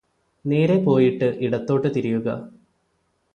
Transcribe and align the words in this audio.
നേരെ 0.45 0.77
പോയിട്ട് 0.83 1.27
ഇടത്തോട്ട് 1.39 1.87
തിരിയുക 1.95 2.27